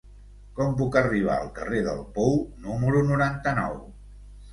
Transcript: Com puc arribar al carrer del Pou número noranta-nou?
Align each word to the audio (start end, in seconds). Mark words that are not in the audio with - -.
Com 0.59 0.71
puc 0.77 0.95
arribar 1.01 1.35
al 1.41 1.51
carrer 1.57 1.81
del 1.87 2.01
Pou 2.15 2.33
número 2.69 3.05
noranta-nou? 3.11 3.77